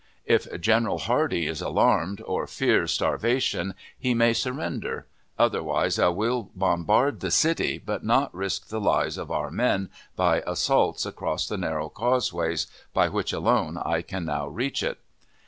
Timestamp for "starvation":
2.91-3.75